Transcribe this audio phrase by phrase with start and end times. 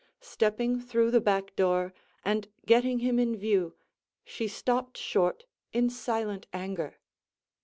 [0.23, 1.93] Stepping through the back door,
[2.25, 3.75] and getting him in view,
[4.25, 6.97] she stopped short in silent anger.